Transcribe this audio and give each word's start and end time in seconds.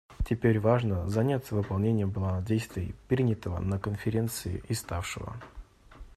Теперь 0.27 0.59
важно 0.59 1.07
заняться 1.07 1.53
выполнением 1.53 2.11
плана 2.11 2.41
действий, 2.43 2.95
принятого 3.07 3.59
на 3.59 3.77
Конференции 3.77 4.63
и 4.67 4.73
ставшего. 4.73 5.35